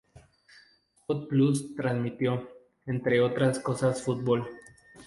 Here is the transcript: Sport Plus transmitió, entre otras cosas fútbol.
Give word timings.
Sport 1.03 1.29
Plus 1.29 1.75
transmitió, 1.75 2.49
entre 2.87 3.21
otras 3.21 3.59
cosas 3.59 4.01
fútbol. 4.01 4.49